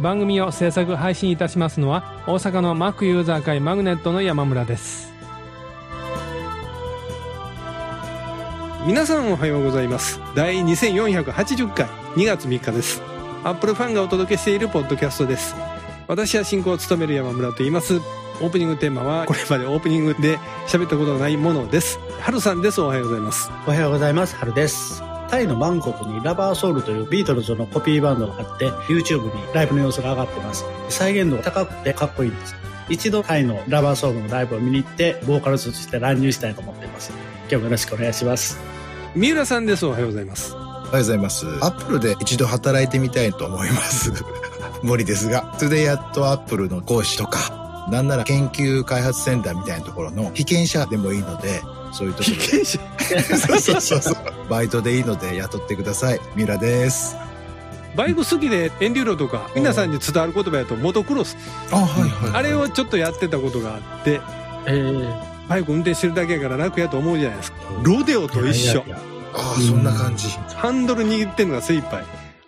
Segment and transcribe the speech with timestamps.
[0.00, 5.12] 番組を制作配信いたしますのは大阪の Mac ユーザー会マグネットの山村です。
[8.86, 10.20] 皆さんおはようございます。
[10.34, 13.02] 第2480回2月3日です。
[13.44, 15.54] アップルファンがお届けしているポッドキャストです。
[16.06, 17.96] 私は進行を務める山村と言います。
[17.96, 21.98] オープニングテーマはこれまでオープニングで喋ったことのないものです。
[22.20, 22.80] 春さんです。
[22.80, 23.50] おはようございます。
[23.66, 24.36] おはようございます。
[24.36, 25.07] 春です。
[25.30, 30.64] タイのバンコクにラバーソウルというビートルズのコピーバンドがあって YouTube にライブの様子が上がってます。
[30.88, 32.54] 再現度が高くてかっこいいんです。
[32.88, 37.12] 一度タイのラバーソウルのライブを見に行ってボーカルとして乱入したいと思っています。
[37.42, 38.58] 今日もよろしくお願いします。
[39.14, 41.46] 三浦さんですおはようございますおはようございます。
[41.60, 44.12] アップルで一度働いてみたいと思います。
[44.82, 51.60] 無理ですが、それでやっとアップルの講師とか、なんなら研究開発センターみたいなところの被験者でもいいので、
[51.92, 52.42] そういうところで。
[52.42, 52.78] 被験者
[53.38, 54.16] そうそうそうそう。
[54.48, 56.20] バイトでいいので雇ってください。
[56.34, 57.16] ミラです。
[57.96, 61.36] バイク好きでエンデューロとか皆さんに伝わる言葉やとモトクロス
[61.72, 62.30] あ、はいはい。
[62.38, 64.20] あれをちょっとやってたことがあって
[64.66, 68.98] えー、バイク運転してるだけやから楽やと思うじゃないですかロデオと一緒いやいやいや
[69.34, 70.28] ああ、そんな感じ。
[70.28, 72.04] ハンドル握ってるのが精一杯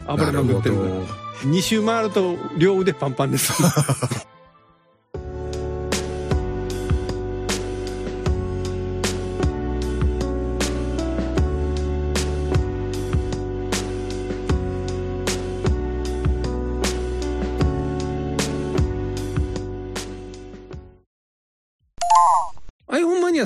[0.07, 3.53] 暴れまくってるからなるほ2周回ると両腕パンパンです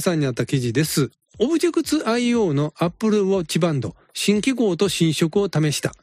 [0.05, 1.11] さんにあった記事です。
[1.39, 5.95] オブジェクツ IO の Apple Watch バンド新機構と新色を試した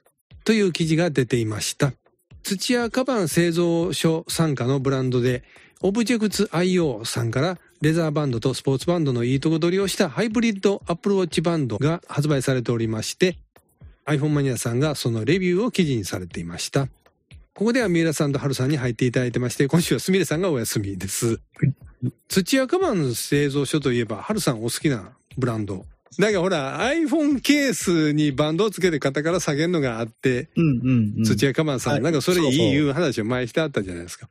[0.44, 1.94] という記事が出ていました。
[2.42, 5.44] 土屋カバン製造所傘下のブランドで、
[5.82, 13.38] オブジェクツ IO さんからレザーバンドとスポーツバンドのいいとこ取りをしたハイブリッドアップルウォッチバンドが発売されておりまして、
[14.08, 16.88] iPhone マニアさんがそのレビューを記事にされていました。
[17.54, 21.40] ここでは三浦さんと春さんに入っていただいてまして、今週はすみれさんがお休みです。
[22.28, 25.86] 土屋カバン製造所といえば、春さんお好きなブランド。
[26.20, 31.24] だからほら、iPhone ケースにバンドをつけて肩から下げるのがあって、うんうんうん。
[31.24, 34.28] 土屋カバンさん、はいなんかそれいいいう話を前してあったじゃないですか。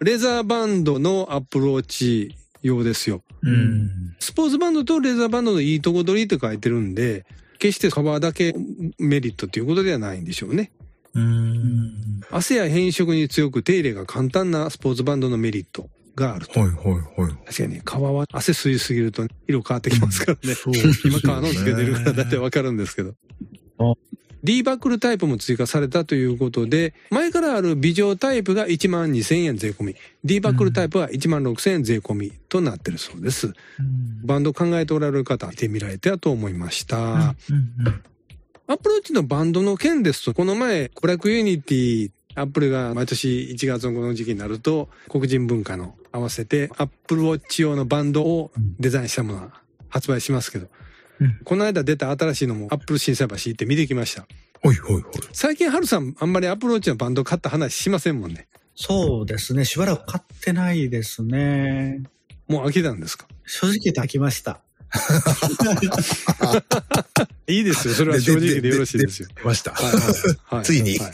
[0.00, 3.22] レザーバンドのアップローチ用ですよ。
[3.42, 3.90] うん。
[4.18, 7.24] スポーツバンドとレザーバンドのいいとこ取りって書いてるんで、
[7.58, 8.54] 決してカバーだけ
[8.98, 10.70] メリットっていうことではないんでしょうね。
[11.14, 11.92] うん。
[12.30, 16.60] 汗や変色に強く手入れが簡単なスポーツバンドのメリットがあると。
[16.60, 17.32] はいはいはい。
[17.46, 20.54] 確かに、革は汗吸いすぎると色変わってきますからね。
[20.54, 23.14] そう今革のつけてるからだってわかるんですけど
[23.78, 23.94] あ。
[24.42, 33.52] D バックルタイプも追加されたということで、前からある微乗タイプが1万2000円税込み、D バックルタイプは1万6000円税込みとなってるそうです。
[34.24, 37.34] バンド考えておられる方、見てみられてはと思いました。
[38.66, 50.68] アップルウォッチのバンドの件ですと、この前、 Black Unity、アップルが毎年1月のこの時期になると、黒人文化の合わせて、アップルウォッチ用のバンドをデザインしたものが発売しますけど、
[51.20, 54.26] うんこの間出た新しいのもアップル心斎橋行って見てきました。
[54.62, 55.12] ほいほいほい。
[55.32, 58.48] 最近、ハルさん、あんまりアップルウォッチのバンド買った話しませんもんね。
[58.74, 59.66] そうですね。
[59.66, 62.02] しばらく買ってないですね。
[62.48, 63.26] もう飽きたんですか？
[63.44, 64.60] 正直言って飽きました。
[67.46, 67.94] いいですよ。
[67.94, 69.28] それは正直でよろしいですよ。
[69.34, 69.74] 出ました。
[70.62, 71.12] ついにはい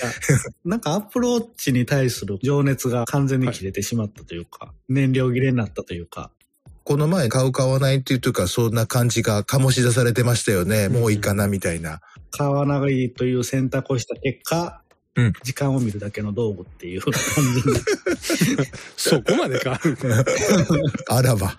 [0.64, 6.30] なんかアップルウォッチに対する情熱が完全に切れてしまったというか、燃料切れになったというか、
[6.84, 10.88] この前買う買わないっていうとか、そんな感じが醸し出されてましたよね。
[10.88, 12.00] もういいかなみたいな。
[12.30, 14.82] 買わないという選択をした結果、
[15.16, 18.66] うん時間を見るだけの道具っていう 感じに。
[18.96, 19.96] そこまで変わる。
[21.08, 21.56] あらば。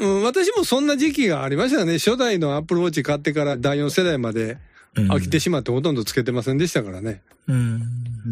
[0.00, 1.98] うん、私もそんな時期がありましたね。
[1.98, 4.58] 初代のアップルウォッチ買ってから第4世代まで
[4.94, 7.22] 飽きてしまってほとんどつけてませんでしたからね。
[7.46, 7.82] うん。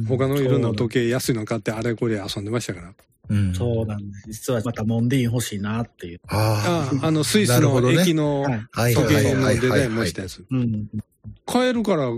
[0.09, 2.93] 他のいろんな時計安いの買ってあれこれ遊んでましたから。
[3.29, 3.55] うん。
[3.55, 4.33] そうなんです。
[4.33, 6.21] 実はまたモンディーン欲しいなっていう。
[6.27, 8.45] あああ、あのスイスのなるほどね駅の
[8.75, 10.45] 時計のデザインもしたやつ。
[10.51, 10.89] うん。
[11.47, 12.09] 買えるから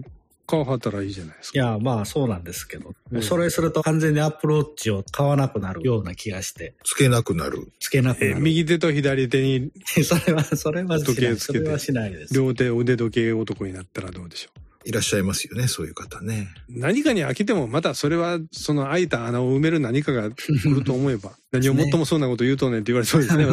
[0.46, 1.58] 買わはったらいいじゃないですか？
[1.58, 7.68] いや、まあそうなんですけど、もうそれすると完全にアップルウォッチを買わなくなるような気がして、つけなくなる。
[7.80, 8.42] つけなくえなる。
[8.42, 9.70] 右手と左手に
[10.04, 10.98] それは、それは。
[11.00, 12.34] 時計つけてそれはしないです。
[12.34, 14.50] 両手腕時計男になったらどうでしょ
[14.84, 16.46] いらっしゃいますよね、そういう方ね。
[16.68, 23.46] 何かに飽きても、またそれは、その空いた穴を埋める何かが来ると思えば、 何をもっともそうなこと言うとんねんって言われそうですね。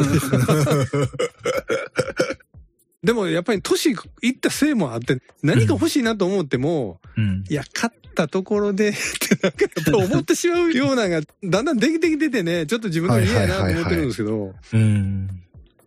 [3.04, 7.44] でもやっぱり年いったせいもあって、何か欲しいなと思っても、うん。
[7.48, 15.28] いや、買ったところで、 ってなんかやっぱ思ってしまうようなのが、だんだんできてきててね、ちょっと自分の嫌やなと思ってるんですけど、うん。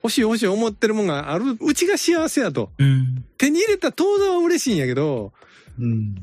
[0.04, 2.72] 欲しい欲しい思ってるもんがあるうちが幸せやと。
[2.78, 3.25] うん。
[3.40, 5.34] 手に入れた当然は嬉しいんやけど、
[5.80, 6.16] うん。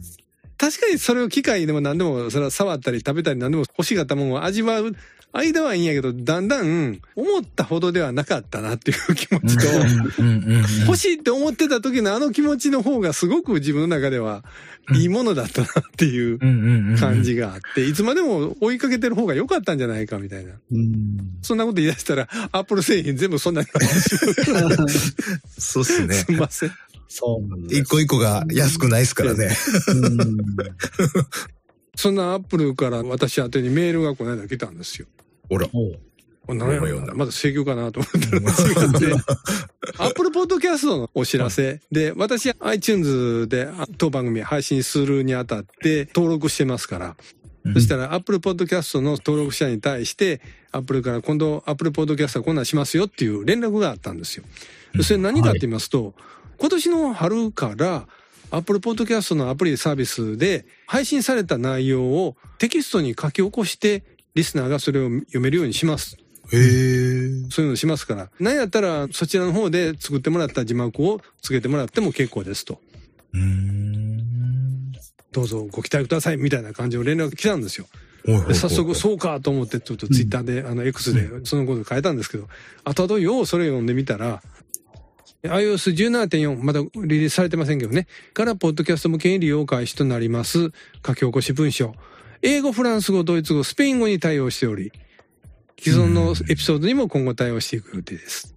[0.57, 4.95] 確かにそれを機械でも何でも、それは触ったり食べたり何でも欲しがったものを味わう
[5.35, 9.65] 間はいいんやけど、だんだん思ったほどではなかったなっていう気持ちと、
[10.87, 14.45] 欲しいって思ってた時のあの気持ちの方がすごく自分の中では
[14.93, 16.39] いいものだったなっていう
[16.99, 20.53] 感じがあって、いつまでも追いかけてる方が良かったんじゃないかみたいな。
[20.53, 21.39] うん。
[21.43, 23.67] そんなこと言い出したら、アップル製品全部そんなに。
[25.59, 26.33] そうっすねす。
[26.33, 26.73] いません。
[27.09, 27.81] そうなんです。
[27.81, 29.51] 一個一個が安くないですからね。
[29.89, 30.37] うん。
[31.97, 35.07] そんなアップルから私宛てにメールがこの間来たんですよ。
[35.49, 35.69] ほら。
[36.47, 37.15] 何やろな。
[37.15, 39.07] まだ請求かなと思ったら違って、
[39.97, 41.81] アップルポッドキャストのお知らせ。
[41.91, 47.17] で、私 iTunes で当番組配信するにあたって登録してますから、
[47.73, 50.43] そしたら Apple Podcast の登録者に対して、
[50.73, 54.45] Apple から今度 Apple Podcast はこんなんしますよっていう連絡があったんですよ。
[55.03, 56.15] それ何かって言いますと、
[56.59, 58.07] 今年の春から、
[58.51, 66.17] Apple Podcast のアプリサービスで配信された内容をテキストに書き起こして、リスナーがそれを読めるようにします。
[66.53, 66.61] へえ。
[67.51, 68.31] そういうのしますから。
[68.39, 72.81] なんやったらそちらの方で作ってもらった字幕をつけてもらっても結構ですと。
[73.33, 74.93] うん。
[75.33, 77.87] どうぞご期待くださいみたいな感じの連絡が来たんですよ。
[78.55, 82.49] 早速そうかと思ってちょっとツイッターで、あの X でそのこと書いたんですけど、
[82.85, 84.43] 後々ようそれ読んでみたら、
[85.43, 88.07] iOS17.4 まだリリースされてませんけどね。
[88.33, 90.73] から、ポッドキャスト向けに利用開始となります。
[91.07, 91.95] 書き起こし文章。
[92.47, 94.93] 英語、フランス語、ドイツ語、スペイン語に対応しており、
[95.81, 98.55] 既存のエピソードにも今後対応していく予定です。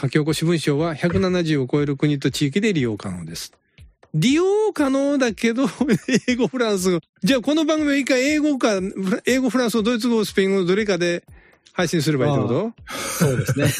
[0.00, 3.52] 書き起こし文章は170を超える国と地域で利用可能です。
[4.14, 5.66] 利用可能だけど、
[6.26, 7.00] 英語、フランス語。
[7.22, 8.80] じゃあこの番組は一回英語か、
[9.26, 11.22] 英語、フランス語、ドイツ語、スペイン語どれかで
[11.74, 12.72] 配信すればいいってこと？
[12.96, 13.70] そうですね。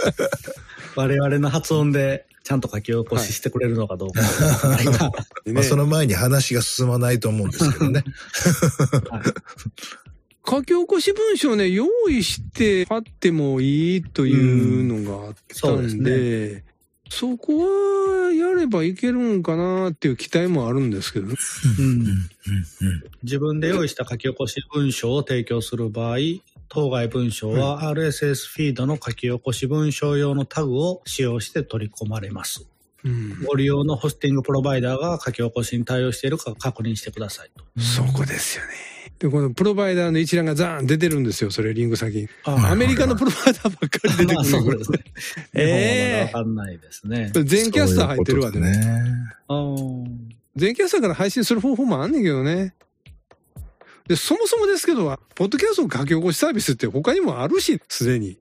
[0.96, 4.22] 我々の発音でちゃんと書き起こししてくれるのかどうか。
[4.22, 4.80] は
[5.46, 8.04] いまあ、その前に話が進まないと思うんですけどね。
[10.48, 16.62] 書き起こし文章ね、用意して貼ってもいいというのがあったそうですんで、
[17.10, 21.34] そこはやればいけるんかなっていう期待もあるんですけどね。
[21.80, 22.06] うん
[23.24, 26.18] 自分で用意した書き起こし文章を提供する場合、
[26.68, 32.66] 当該文章は RSS フィードの書き起こし文章用のタグを使用して取り込まれます。
[33.04, 37.64] うん、ご利用のホスティングプロバイダーが書き起こしに対応しているか確認してくださいと。
[37.80, 38.70] そこですよね。
[39.18, 45.04] で、このプロバイダーの一覧がザーン出てるんですよ、それリンク先アメリカのプロバイダーばっかり出てくる そねこれうですね。
[45.54, 47.30] ええ日本はまだわかんないですね。
[47.32, 49.06] 全キャスター入ってるわけね。
[50.56, 52.74] 全キャスターから配信する方法もあんねんけどね。
[54.08, 58.38] で、そもそもですけど、ポッドキャストの書き起こしサービスって他にもあるし、すでに。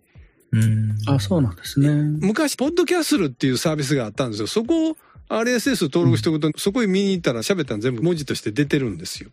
[0.52, 0.96] うん。
[1.08, 1.90] あ、そうなんですね。
[2.22, 4.48] 昔、ポッドキャスルっていうサービスがあったんですよ。
[4.48, 4.98] そこを
[5.30, 9.30] RSS 登録しておくと、そこに見に行ったら喋ったの全部文字として出てるんですよ。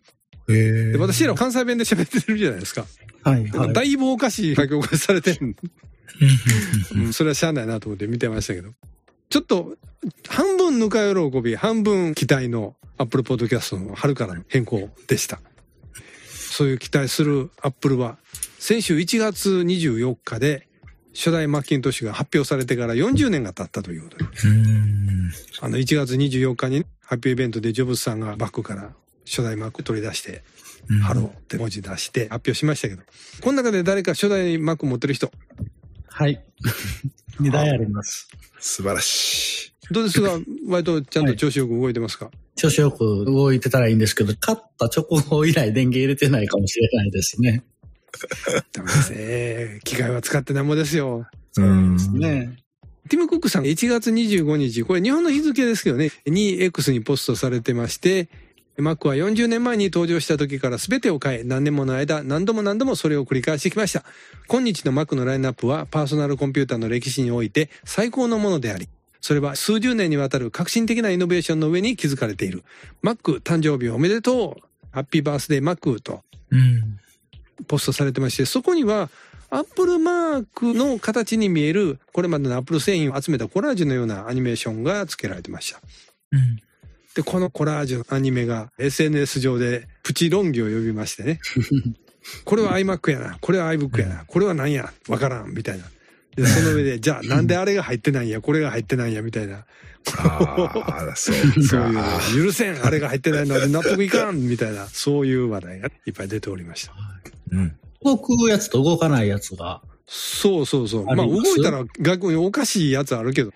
[0.49, 0.97] へ。
[0.97, 2.85] 私ら関西弁で喋ってるじゃないですか。
[3.23, 3.73] はい、はい。
[3.73, 5.55] だいぶおかしい書き起こしされてる。
[6.95, 8.71] うん、それはしゃあないなと思って見てましたけど。
[9.29, 9.77] ちょっと、
[10.27, 15.39] 半分ぬか喜び、半分期待の Apple Podcast の春からの変更でした。
[16.53, 18.17] そういう期待する Apple は、
[18.59, 20.67] 先週1月24日で、
[21.15, 25.31] 初代マッキントッシュが発表されてから40年が経ったということで、うん。
[25.61, 28.93] あの1月24日に発表イベントでジョブズさんがバッグから
[29.25, 30.43] 初代マック取り出して、
[31.03, 33.03] ハローって文字出して発表しましたけど、
[33.41, 35.31] この中で誰か初代マック持ってる人、
[36.07, 36.43] はい。
[37.41, 38.27] 2台あります。
[38.59, 39.93] 素晴らしい。
[39.93, 40.39] どうですか？
[40.67, 47.63] 割とちゃんと調子よく動いてますか、調子よく動いてたらいいんですけど、買った直後以来電源入れてないかもしれないですね。
[48.71, 49.79] ダメですね。
[49.83, 51.25] 機械は使ってなんぼですよ。
[51.57, 51.97] うん。
[52.19, 52.57] ね
[53.09, 58.29] ティム・クックさん1月25日、これ日本の日付ですけどね、に X にポストされてまして、
[58.77, 64.03] Mac は40年前に登場した時から全てを変え、何年もの間、何度も何度もそれを繰り返してきました。
[64.47, 68.87] 今日の Mac のラインナップはパーソナルコンピューターの歴史において最高のものであり、
[69.23, 72.61] それは数十年にわたる革新的なイノベーションの上に築かれている。
[73.01, 76.99] Mac 誕生日おめでとうハッピーバースデー Mac とうん。
[77.69, 79.09] ポストされてまして、そこには、
[79.49, 85.79] アップルマークの形に見える、これまでのアップル製品を集めたコラージュのようなアニメーションが付けられてました。
[86.33, 86.57] うん。
[87.15, 91.39] で、このコラージュのアニメが SNS 上でプチ論議を呼びましてね。
[92.43, 93.37] これは iMac やな。
[93.39, 94.25] これは iBook やな。
[94.27, 95.53] これは何やわからん。
[95.53, 95.85] みたいな。
[96.35, 99.65] で、その上で、じゃあなんであれが入ってないんや、これが入ってないんや、みたいな。
[100.17, 102.45] ああ、そう そういう。
[102.45, 106.93] 許せん、あれが入ってないので納得いかん、みたいな、そういう話題がいっぱい出ておりました。
[107.51, 107.75] うん。
[108.03, 109.81] 動くやつと動かないやつが。
[110.07, 111.05] そうそうそう。
[111.05, 113.51] まあ動いたら逆におかしいやつあるけど。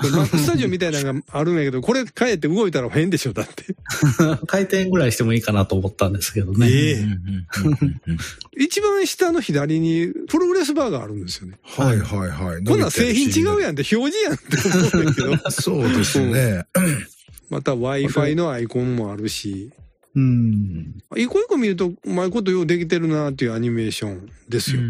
[0.00, 3.74] マックスタジオみたいなのがあるんやけど、これ帰って動いたら変でしょ、だって。
[4.46, 6.68] 回転ぐらいしてもいいかなと思ったんですけどね。
[6.68, 7.16] ええうんうん
[7.64, 8.18] うんうん
[8.60, 11.58] 一番下の左にプログレスバーがあるんですよね。
[11.62, 12.64] はいはいはい。
[12.64, 15.50] こんなん製品違うやんって表示やんって思うんだけど。
[15.50, 16.64] そうですね。
[17.50, 19.70] また Wi-Fi のアイコンもあるし、
[20.14, 20.94] うん。
[21.16, 24.82] 一個一個見るとうまいことようできてるなっていうアニメーションですよ。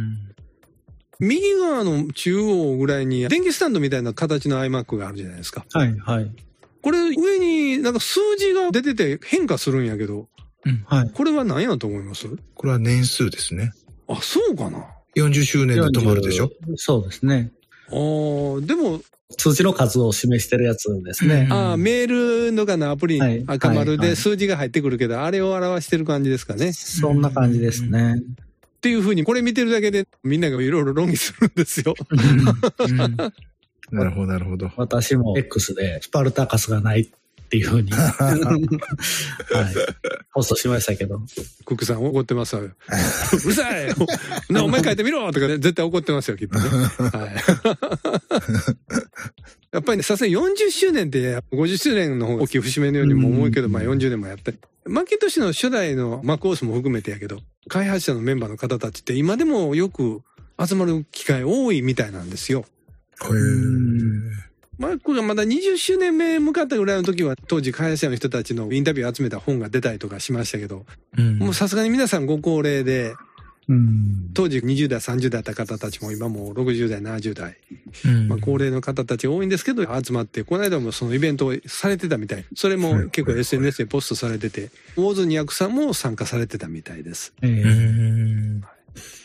[1.20, 5.64] 右側の中央ぐらいに電気スタンドみたいな形の iMac があるじゃないですか。
[5.72, 6.30] はい、はい。
[6.80, 10.28] これ上になんか数字が出てて変化するんやけど、
[10.86, 11.10] はい。
[11.10, 12.28] これは何やと思います？
[12.54, 13.72] これは年数ですね。
[14.08, 17.50] あ、そうかな？40周年で止まるでしょ？40そうですね。
[17.90, 19.00] あーでも、
[19.36, 21.48] 通知の数を示してるやつですね。
[21.50, 26.72] あーメールのかのアプリ赤丸はいはいで数字が入ってくるけど、あれを表してる感じですかね。
[26.72, 28.22] そんな感じですね。
[28.78, 31.94] っていうふうに、これ見てるだけでみんながいろいろ論議するんですよ。
[33.90, 34.70] なるほど、なるほど。
[34.76, 38.06] 私も X でスパルタカスがないっていうふうに、 はい、
[40.32, 41.20] ポストしましたけど。
[41.64, 42.70] クックさん怒ってますわよ。
[43.32, 43.88] うるさい
[44.50, 46.68] なお前書いてみろとかね、絶対怒ってますよ、きっとね。
[46.68, 47.30] はい。
[49.72, 54.54] やっぱりね、さすがに40周年って50周年の方が大きい節目のようにも思うけど、まあ40年もやって。
[54.88, 60.22] マッキントッシュの初代のマクオースも含めてやけど、開発者のメンバーの方たちって今でもよく
[60.58, 62.64] 集まる機会多いみたいなんですよ。
[63.22, 70.86] へーマックがまだ20周年目向かったぐらいの時は、当時開発者の人たちのインタビューを集めた本が出たりとかしましたけど、
[71.40, 73.16] もうさすがに皆さんご高齢で、うん。
[74.32, 77.56] 当時20代、30代だった方たちも今もう60代、70代、
[78.26, 82.46] まあ、高齢の方たちが多いんですけど、集まって、この間もそのイベントをされてたみたい。
[82.54, 87.34] それも結構 SNS でポストされてて、ウォーズ200さんも参加されてたみたいです。
[87.42, 88.60] ええ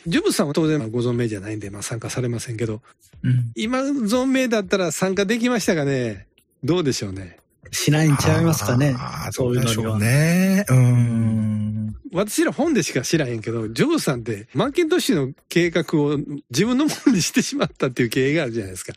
[0.06, 2.82] ジョブズさんは当然ご存命じゃないんで、まあ参加されませんけど、
[3.56, 6.28] 今存命だったら参加できましたかね？
[6.64, 7.38] どうでしょうね？
[7.72, 8.96] しないんちゃいますかね？
[9.32, 10.00] そういうのにはどうでしょう。
[10.00, 10.66] ね。
[10.70, 11.83] うん。
[12.12, 16.18] 私ら本でしか知らへんけど、ジョブズさんってマッキントッシュの計画を
[16.52, 18.94] 自分のものにしてしまったっていう経緯があるじゃないですか。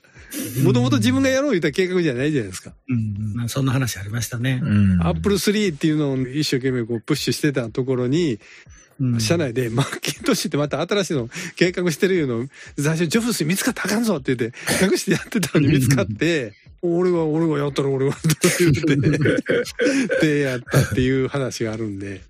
[0.64, 2.72] もともと自分がやろう言った計画じゃないじゃないですか。
[2.88, 4.60] うんうんそんな話ありましたね。
[4.62, 12.44] うんアップル3っていうのを一生懸命こうプッシュしてたところに、うん社内でマッキントッシュってまた新しいの計画してるいうのを
[12.78, 18.20] 最初ジョブズに見つかったらあかんぞって言って隠してやってたのに見つかって、俺が俺がやったら俺がと
[18.58, 18.96] 言って、
[20.26, 22.22] でやったっていう話があるんで。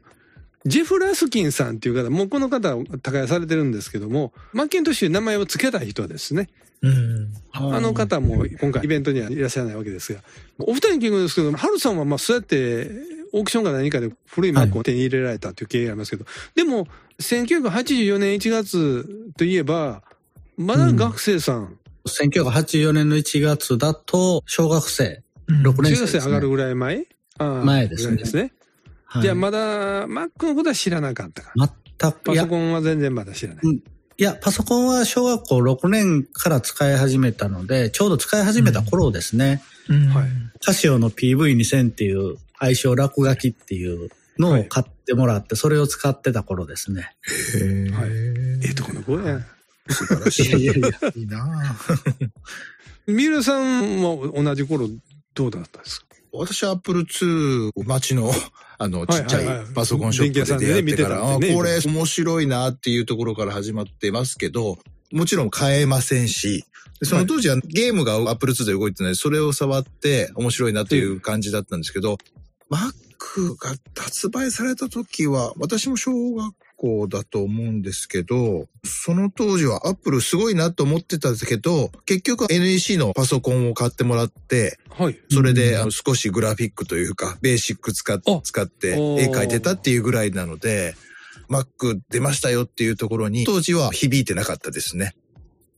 [0.67, 6.49] ジェフ・ラスキンさんっていう方、もうこの方は高屋されてるんですけども、マッキントッシュに名前を付けた人ですね。
[6.83, 7.33] うん。
[7.53, 10.21] あの方も今回イベントにはいらっしゃらないわけですが、
[10.59, 12.91] お二人に聞くんですけど、ハルさんはまあそうやって
[13.33, 16.89] オークションか何かで古いマックを手に入れられたという経緯がありますけど、でも
[17.21, 20.03] 1984年1月といえば、
[20.57, 26.21] まだ学生さん、1984年の1月だと、小学生、6中学年生です、ね。
[26.21, 27.07] 生上がるぐらい前？
[27.39, 28.53] 前ですねですね。
[29.17, 31.53] はいじゃあまだマックのことは知らなかったか。
[31.99, 33.65] 全く、いやパソ、コンは全然まだ知らない。
[34.19, 39.63] いや、パソコンは小学校6年から使い始めたので、ちょうど使い始めた頃ですね。
[39.89, 40.29] はい。
[40.65, 44.09] カシオの PV2000 っていう愛称落書きっていう
[44.39, 47.15] のを買ってもらって、それを使ってた頃ですね。
[47.57, 48.11] へーはい
[48.67, 49.41] ええとこの子や。
[49.91, 50.49] 素晴らしい。
[50.63, 51.77] いやいやいやいいな
[53.07, 54.89] 三浦 さんは同じ頃
[55.35, 56.06] どうだったですか？
[56.37, 58.31] 私はアップル2、街の、
[58.79, 64.79] あの、ちっちゃいパソコンショップで出会ってから、これ面白いなっていうところから始まってますけど、
[65.13, 66.65] もちろん買えませんし、
[67.01, 72.19] でその当時はゲームがアップル2で動いてない、それを触って面白いなという感じだったんですけど、
[72.71, 85.19] Mac が発売された時は、私も小学校だと思うんですけど、その当時はアップルすごいなと思ってたんですけど、結局 NEC のパソコンを買ってもらって、はい。
[85.31, 90.95] それで、あの少しグラフィックというか、ベーシック使使って絵描いてたっていうぐらいなので、
[91.49, 95.15] Mac 出ましたよっていうところに、当時は響いてなかったですね。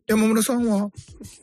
[0.07, 0.91] 山村さんは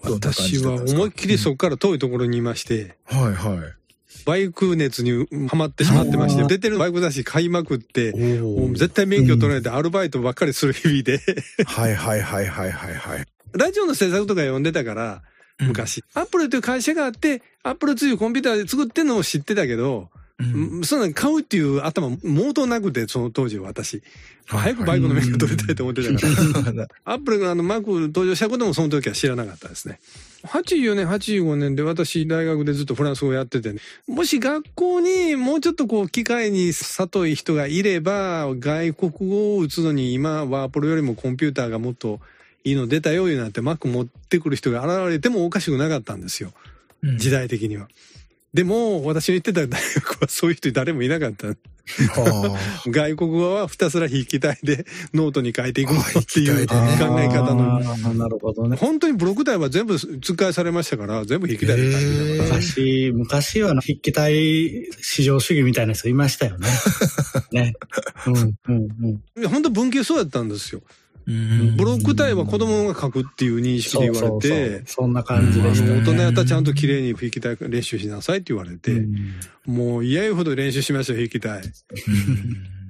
[0.04, 3.85] 私は思いっきりそこから遠いところにいまして、はいはい。
[4.26, 11.20] バイク熱にハマってしまってまして、出てるバイク雑誌買いまくって、もおう絶対免許取られてアルバイトばっかりする日々で、
[11.66, 13.26] はいはいはいはいはいはい。
[13.54, 15.22] ラジオの制作とか読んでたから、
[15.60, 16.04] 昔。
[16.14, 24.04] アップルという会社があって、アップルというコンピューターで作ってんのも知ってたけど、うんそんなに買うっていう頭、毛頭なくて、その当時は私。
[24.46, 26.88] 早くバイクの免許取りたいと思ってたから。
[27.06, 30.00] アップルがあのマーク登場したこともその時は知らなかったですね。
[30.44, 42.20] 84年、85年で私大学でずっとフランス語やっててね、もし学校にもうちょっとこう機会に里い人がいれば、外国語を打つのに今ワープロよりもコンピューターがもっと
[42.66, 46.52] いいの出たよいうなって Mac 持ってくる人が現れてもおかしくなかったんですよ。
[47.04, 47.88] うん時代的には。
[48.56, 51.48] でも、私の行ってた大学はそういう人誰もいなかった。
[52.88, 56.74] 外国語はひたすら筆記体でノートに書いていくのっていう考
[57.20, 57.82] え方の。
[58.14, 58.78] なるほどね。
[58.78, 62.56] 本当にブロック体は全部使いされましたから、全部筆記体で書いてたから。
[62.56, 66.70] 昔、昔は筆記体至上主義みたいな人いましたよね。
[67.52, 67.74] ね。
[68.26, 69.50] うん、うん、うん。
[69.50, 70.82] 本当文系そうやったんですよ。
[71.28, 75.94] うんブロック体は子供が書くっていう認識で言われそうそうて、そうそんな感じでしたね。
[75.94, 79.16] あの大人やったらちゃんと綺麗に筆記体練習しなさいって言われて、うん
[79.66, 81.64] もう嫌いうほど練習しましたよ、筆記体。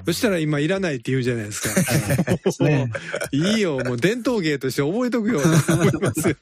[0.05, 2.63] そしたら今いらないって言うじゃないですか。
[2.65, 2.91] ね
[3.31, 6.35] いいよ、もう伝統芸として覚えとくよ、と思いますよ。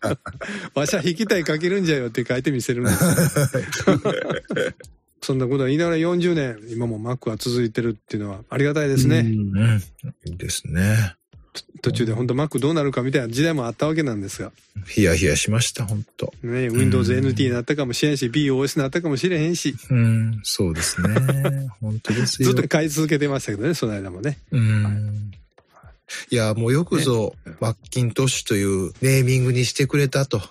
[0.73, 3.99] わしは引きたい書けるんじゃよって書いてみせるんですよ。
[5.21, 9.19] そんなことは言いながら40年、今も Mac は続いてるっていうのはありがたいですね。
[9.19, 9.81] うんうん
[10.25, 11.15] いいですね。
[11.83, 14.53] 途中で本当 Mac どうなるかみたいな時代もあったわけなんですが。
[14.87, 21.09] ヒヤヒヤしました、本当ね、Windows NT になったかもしれんし、BOS になったかもしれへんし、うん、そうですね。
[21.81, 22.53] 本当ですよ。
[22.53, 24.39] ずっと買い続けてましたけどね、その間もね。
[24.51, 25.31] うん。
[26.29, 30.41] いや、もうよくぞ、マッキントッシュというネーミングにしてくれたと。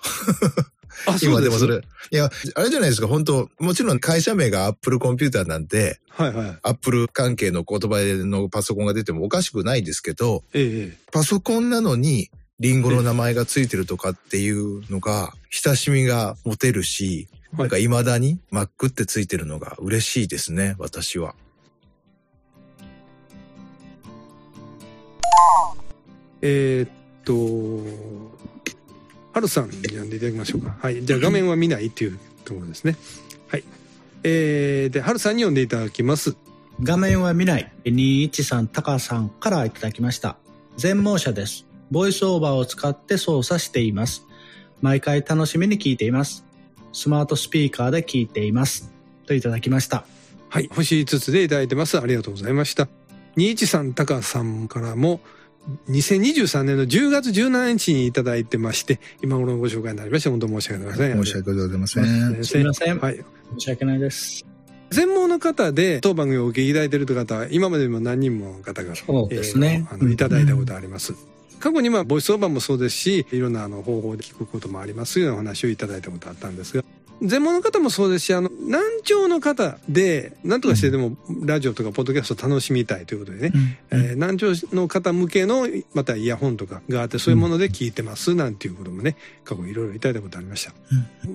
[1.07, 1.81] あ、今でもそれ。
[2.11, 6.57] いや、あれじゃないですか、本当もちろん会社名がアップルコンピューターなんで、はいはい。
[6.63, 10.97] アップル関係の言葉のパソコンが出てもおかしくないですけど、ええ。
[11.11, 21.35] パソコンなのにリンゴの名前がついてるとかっていうのが、親しみが持てるし、はないんか未だに Mac ってついてるのが嬉しいですね、私は。
[26.41, 26.89] えーっ
[27.23, 27.33] と、
[29.33, 30.75] はるさんに読んでいただきましょうか。
[30.79, 31.03] はい。
[31.03, 32.95] じゃあ画面は見ないっていうところですね。
[33.47, 33.63] はい。
[34.23, 36.35] えー、で、はるさんに読んでいただきます。
[36.81, 37.71] 画面は見ない。
[37.85, 40.37] 213タカさんからいただきました。
[40.77, 41.65] 全盲者です。
[41.91, 44.25] ボイスオーバーを使って操作しています。
[44.81, 46.45] 毎回楽しみに聞いています。
[46.91, 48.91] スマートスピーカーで聞いています。
[49.25, 50.05] といただきました。
[50.49, 50.69] はい。
[50.71, 51.99] 星5つでいただいてます。
[51.99, 52.87] ありがとうございました。
[53.37, 55.21] 213タカさんからも、
[55.89, 61.23] 2023年の10月17日にいただいてまして、今頃のご紹介になりまして、本当申し訳ございません。
[61.23, 62.05] 申し訳ございません。
[62.35, 63.15] 先すみませんはい。
[63.15, 64.45] 申し訳ないです。
[64.89, 71.15] 全盲の方で当番組をお聞きいただいているという方は今までにも何人もの方がそうですねえーあのいただいたことあります。
[71.59, 76.83] 過去にまあボイスオーバーもそうですしいろんなあの方法で聞くこともありますようなお話をいただいたことあったんですが
[77.21, 90.73] 全盲の方もそうですしあの難聴の方で何とかしてでもラジオとかポッドキャストを楽しみたいということでね、えー難聴の方向けのまたイヤホンとかがあってそういうもので聞いてますなんていうこともね過去いろいろいただいたことありました。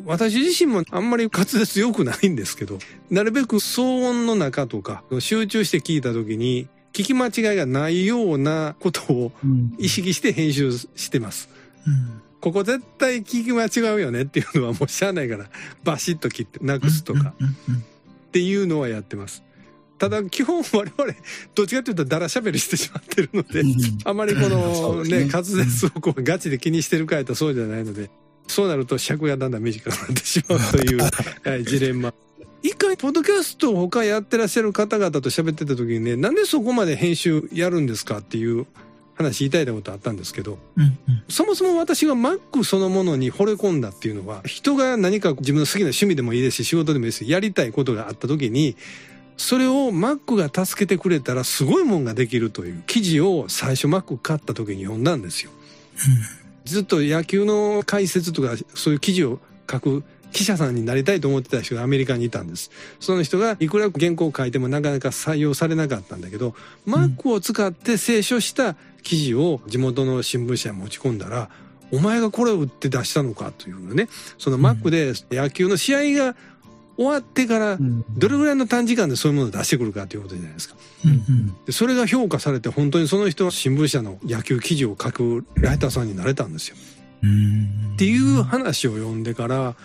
[0.04, 2.78] 私自身もあんまり滑舌良くないんですけど、
[3.10, 9.74] なるべく騒音の中とか、集中して聞いた時に、聞き間違いがないようなことをうん。
[9.78, 11.48] 意識して編集してます。
[12.40, 15.46] ここ絶対聞き間違うよねっていうのはもうしゃあないから、
[15.84, 17.34] バシッと切ってなくすとか
[18.28, 19.42] っていうのはやってます。
[19.98, 21.14] ただ基本我々、
[21.54, 23.62] どっちかというとだらしゃべりしてしまってるので、
[24.04, 28.08] あまりこそのねね、滑舌をこうガチで気にしてるかいとそうじゃないので、
[28.46, 30.98] そうなると尺がだんだん短くなってしまうという、
[31.44, 32.14] はい、ジレンマ。
[32.62, 38.66] 一回、ポッドキャストを他やってらっしゃる方々と喋ってた時にね、なんでそこまで編集やるんですかっていう
[39.18, 40.58] 話言いたいたことあったんですけど、
[41.28, 48.76] そもそも私が Mac そのものに惚れ込んだっていうのは、人が何か自分の好きな趣味でもいいですし、仕事でもいいですし、やりたいことがあった時に、
[49.36, 55.50] それを Mac が助けてくれたらすごいもんができるという記事を最初 Mac 買った時に読んだんですよ。
[56.64, 62.70] ずっと野球の解説とかそういう記事を書く記者さんになりたいと思ってた人がアメリカにいたんです。
[63.00, 66.54] その人がいくら原稿を書いてもなかなか採用されなかったんだけど、
[66.86, 71.50] Mac を使って清書した記事を地元の新聞社に持ち込んだら、
[71.90, 76.36] お前がこれを売って出したのかというのね、その Mac で野球の試合が
[76.98, 80.74] 終わってからうんどれぐらいの短時間でそういうものを出してくるかということじゃないですか。
[81.04, 86.76] うんでそれが評価されて本当にその人は新聞社の野球記事を書くライターさんになれたんですよ。
[87.22, 89.76] うんっていう話を読んでから、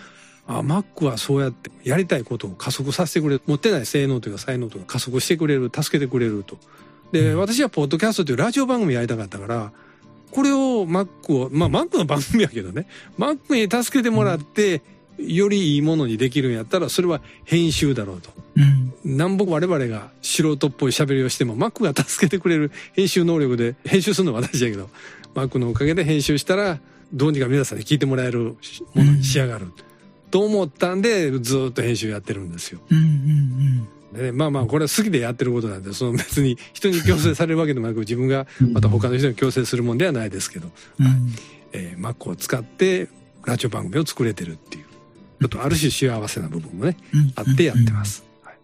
[0.47, 3.41] あ、Mac はそうやってやりたいことを加速させてくれる。
[3.45, 6.57] 持ってない性能というか才能とか加速してくれる、助けてくれると。
[7.13, 9.71] で、私はポッドキャストというラジオ番組やりたかったから、
[10.31, 12.87] これを Mac を、まあ Mac の番組やけどね、
[13.19, 14.81] Mac に助けてもらって、
[15.19, 18.31] よりいいものにできるんやったらそれは編集だろうと。
[19.03, 19.17] うん。
[19.17, 24.89] なんぼ我々が素人っぽい喋りをしても Mac が助けてくれる編集能力で編集するのは私だけど
[25.35, 26.79] Mac のおかげで編集したら
[27.13, 28.57] どうにか皆さんに聞いてもらえる
[28.95, 29.67] ものに仕上がる、
[30.31, 32.79] と思ったんでずっと編集やってるんですよ。
[32.89, 32.97] うん。
[32.97, 33.87] うん。
[34.13, 41.33] でね、まあまあこれは好きでやってることなんでその別に人に強制されるわけでもなく自分がまた他の人に強制するもんではないですけど、うん。
[41.73, 43.09] えー、Mac を使って
[43.45, 47.33] ラジオ番組を作れてるっていうちょっとある種幸せな部分もねうん。
[47.35, 48.05] あってやってま。
[48.05, 48.23] す。
[48.43, 48.57] はい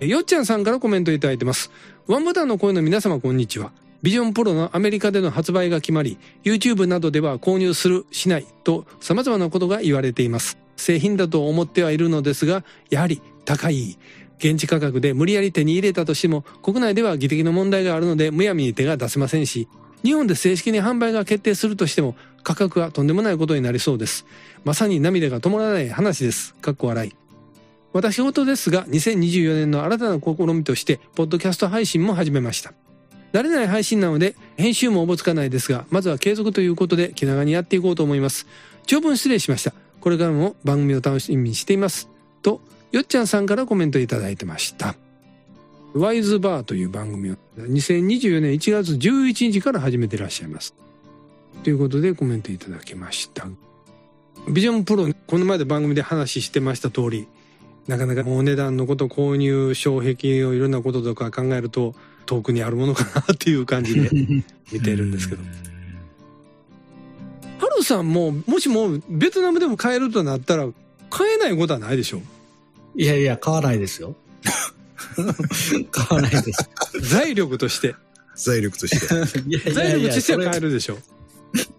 [0.00, 1.70] えよっちゃんさんからコメントいただいてます。
[2.08, 3.70] ワンボタンの声の皆様こんにちは。
[4.02, 10.58] ビジョンプロのアメリカでの発売が決まり、YouTube などでは購入する、しないと様々なことが言われています。
[10.76, 13.98] 製品だと思ってはいるのですが、やはり高い。
[14.38, 19.68] 現地価格で無理やり手に入れたとしても、国内では技的な問題があるので、むやみに手が出せませんし、
[20.02, 24.26] 日本で正式に販売が決定するとしても、価格はとんでもないことになりそうです。
[24.64, 26.54] まさに涙が止まらない話です。
[26.54, 27.12] かっこ笑い。
[27.92, 32.72] 私事ですが、2024年の新たな試みとして、ポッドキャスト配信も始めました。
[33.32, 38.46] 慣れない配信なので、編集もおぼつかないですが、まずは継続ということで気長にやっていこうと思います。
[38.86, 39.72] 長文失礼しました。
[40.02, 42.08] これからも番組を楽しみにしています。
[42.42, 42.60] と、
[42.90, 44.96] よっちゃんさんからコメントいただいてました。
[45.94, 50.74] ワイズバーという番組を2024年1月11日から始めていらっしゃいます。
[51.62, 53.46] ということでコメントいただきました。
[54.48, 57.28] ビジョンプロ、この前で番組で話してました通り、
[57.86, 61.94] なかなかお値段のこと、購入、障壁をいろんなこととか考えると、
[62.26, 64.10] 遠くにあるものかなっていう感じで
[64.72, 65.42] 見てるんですけど。
[67.72, 70.68] ハルさんも、もしもベトナムでも買えるとなったら、
[71.10, 72.22] 買えないことはないでしょ？
[72.94, 74.14] いやいや、買わないですよ。
[75.90, 76.68] 買わないです。
[77.00, 77.94] 財力として。
[78.34, 79.42] 財力として。
[79.48, 80.98] いやいや財力としては買えるでしょ？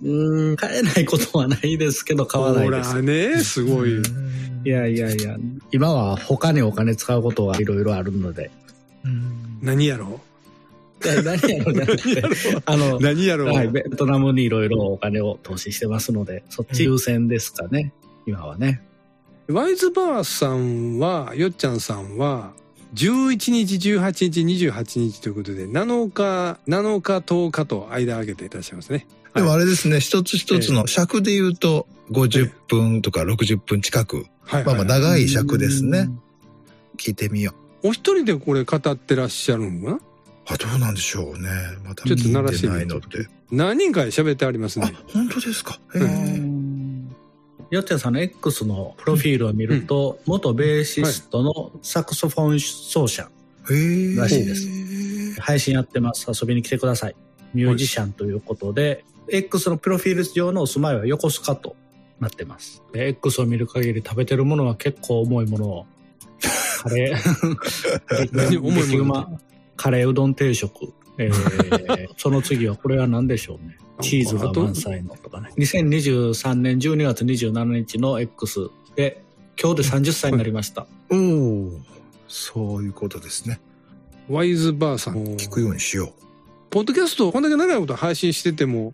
[0.03, 3.01] うーん、買えないことはないですけど、買わないほですら。
[3.01, 4.01] ね、すごい。
[4.65, 5.37] いやいやいや、
[5.71, 8.51] 今は他にお金使うことがいろいろあるので。
[9.03, 9.59] うん。
[9.61, 10.05] 何やろ？
[10.05, 10.21] いや、
[11.23, 17.93] 何やろうじゃなくて、あのう、何やろう、はい、ベトナムにいろいろお金を投資してますので、そっち優先ですかね、
[18.25, 18.81] 今はね。
[19.49, 22.53] ワイズバーさんは、よっちゃんさんは、
[22.93, 29.07] 11日、18日、28日ということで、7日、7日、10日と間空けていらっしゃいますね。
[29.35, 34.27] でもあれですね、一つ一つの尺で言うと、50分とか60分近く。
[34.43, 35.01] はい、まあまあはい。
[35.01, 36.09] 長い尺ですね。
[36.97, 37.89] 聞いてみよう。
[37.89, 39.99] お一人でこれ語ってらっしゃるのかな
[40.47, 41.49] あ、どうなんでしょうね。
[41.85, 43.27] またちょっと鳴らしてみ見ててないので。
[43.51, 45.79] 何人かで喋ってありますあね。、本当ですか？
[45.95, 47.75] へうえ。
[47.75, 53.29] よっちゃんさんの X のプロフィールを見ると、元ベーシストのサクソフォン奏者、
[53.69, 54.15] へえ。
[54.15, 56.29] らしいです配信やってます。
[56.29, 57.15] 遊びに来てください。
[57.53, 61.75] ミュージシャンということで、X のプロフィール上のお住まいは横須賀と
[62.19, 62.83] なってます。
[62.91, 65.85] で X を見る限り食べてるものは結構重いものを、
[66.81, 69.39] カレー、何重いもの
[69.75, 70.93] カレーうどん定食。
[71.17, 73.77] えー その次はこれは何でしょうね。
[74.01, 75.49] チーズが満載のとかね。
[75.57, 79.23] 2023年12月27日の X で、
[79.61, 80.87] 今日で30歳になりました。
[81.11, 81.81] おお。
[82.27, 83.59] そういうことですね。
[84.29, 85.15] ワイズバーさん。
[85.35, 86.23] 聞くようにしよう。
[86.69, 88.93] ポッドキャストこんだけ長いこと配信してても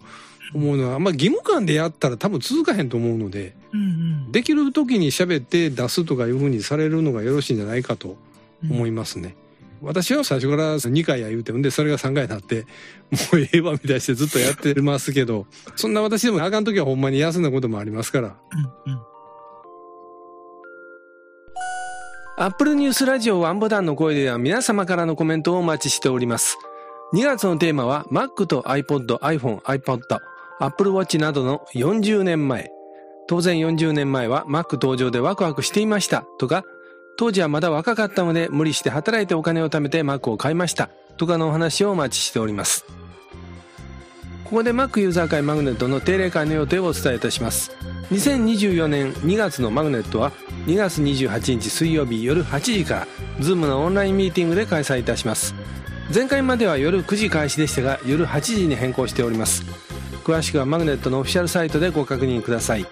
[0.53, 4.31] 思うのは、まあ義務感でやったら多分続かへんと思うので、うん。
[4.31, 8.17] できる時に喋って出すとかいうふうにされるのがよろしいんじゃないかと
[8.69, 9.35] 思いますね。
[9.81, 12.63] 私は最初から2回や言うてんで、それが3回になって、
[13.11, 18.35] もうええわみたいしてずっとやってますけど、そんな私でもあかん時はほんまに休んだこともありますから。
[22.37, 26.57] アップルニュースラジオワンボタンの声では皆様からのコメントをお待ちしております。
[27.13, 29.99] 2月のテーマは Mac と iPod、iPhone、iPod、
[30.59, 32.69] Apple Watch などの40年前。
[33.27, 36.63] 当然40年前は Mac 登場でワクワクしていましたとか、
[37.19, 42.86] 当時はまだ若かったので無理して働いてお金を貯めて Mac を買いましたとかのお話をお待ちしております。
[44.45, 47.75] ここで Mac ユーザー会マグネットの定例会の予定をお伝えいたします。
[48.12, 50.32] 2024年2月のマグネットは
[50.67, 53.08] 2月28日水曜日夜8時から
[53.41, 55.53] Zoom のオンラインミーティングで開催いたします
[56.13, 59.63] 前回までは夜9時開始でしたが夜8時に変更しております
[60.23, 62.88] 詳しくはマグネットのオフィシャルサイトでご確認ください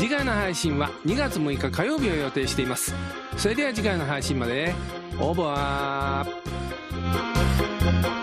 [0.00, 2.94] 次回の配信は2月6日火曜日を予定しています。
[3.36, 4.74] それでは次回の配信まで。
[5.18, 8.19] オーバー。